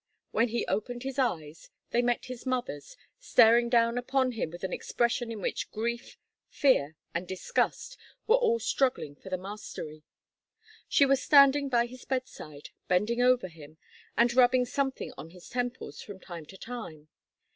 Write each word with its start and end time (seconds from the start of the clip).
When 0.31 0.47
he 0.47 0.65
opened 0.65 1.03
his 1.03 1.19
eyes, 1.19 1.69
they 1.91 2.01
met 2.01 2.25
his 2.25 2.43
mother's, 2.43 2.97
staring 3.19 3.69
down 3.69 3.99
upon 3.99 4.31
him 4.31 4.49
with 4.49 4.63
an 4.63 4.73
expression 4.73 5.31
in 5.31 5.41
which 5.41 5.69
grief, 5.69 6.17
fear 6.49 6.95
and 7.13 7.27
disgust 7.27 7.97
were 8.25 8.35
all 8.37 8.57
struggling 8.57 9.15
for 9.15 9.29
the 9.29 9.37
mastery. 9.37 10.01
She 10.89 11.05
was 11.05 11.21
standing 11.21 11.69
by 11.69 11.85
his 11.85 12.03
bedside, 12.05 12.69
bending 12.87 13.21
over 13.21 13.47
him, 13.47 13.77
and 14.17 14.33
rubbing 14.33 14.65
something 14.65 15.13
on 15.19 15.29
his 15.29 15.47
temples 15.49 16.01
from 16.01 16.19
time 16.19 16.47
to 16.47 16.57
time. 16.57 17.09